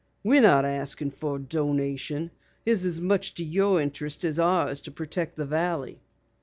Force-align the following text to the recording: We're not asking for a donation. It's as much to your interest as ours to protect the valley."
We're 0.23 0.41
not 0.41 0.65
asking 0.65 1.11
for 1.11 1.35
a 1.35 1.39
donation. 1.39 2.31
It's 2.65 2.85
as 2.85 2.99
much 2.99 3.35
to 3.35 3.43
your 3.43 3.79
interest 3.79 4.23
as 4.23 4.39
ours 4.39 4.81
to 4.81 4.91
protect 4.91 5.35
the 5.35 5.45
valley." 5.45 6.01